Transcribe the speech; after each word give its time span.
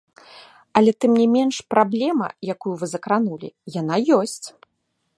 Але 0.79 0.91
тым 1.05 1.13
не 1.23 1.27
менш, 1.35 1.55
праблема, 1.75 2.27
якую 2.57 2.73
вы 2.83 2.93
закранулі, 2.97 3.49
яна 3.81 3.95
ёсць. 4.21 4.43